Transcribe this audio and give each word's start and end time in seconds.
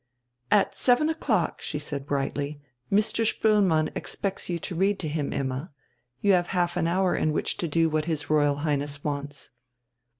"At 0.49 0.73
seven 0.73 1.09
o'clock," 1.09 1.61
she 1.61 1.77
said 1.77 2.07
brightly, 2.07 2.59
"Mr. 2.91 3.23
Spoelmann 3.23 3.91
expects 3.95 4.49
you 4.49 4.57
to 4.57 4.73
read 4.73 4.97
to 4.97 5.07
him, 5.07 5.31
Imma. 5.31 5.69
You 6.21 6.33
have 6.33 6.47
half 6.57 6.75
an 6.75 6.87
hour 6.87 7.15
in 7.15 7.33
which 7.33 7.55
to 7.57 7.67
do 7.67 7.87
what 7.87 8.05
his 8.05 8.27
Royal 8.27 8.55
Highness 8.65 9.03
wants." 9.03 9.51